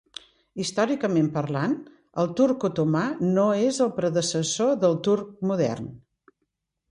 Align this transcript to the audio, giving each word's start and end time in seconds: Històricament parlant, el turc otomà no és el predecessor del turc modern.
Històricament 0.61 1.27
parlant, 1.33 1.73
el 2.23 2.31
turc 2.39 2.65
otomà 2.69 3.03
no 3.35 3.45
és 3.67 3.79
el 3.85 3.91
predecessor 3.99 4.75
del 4.85 4.97
turc 5.09 5.29
modern. 5.51 5.93